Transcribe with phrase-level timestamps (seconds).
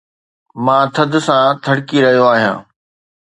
[0.63, 2.57] مان ٿڌ سان ٿڙڪي رهيو آهيان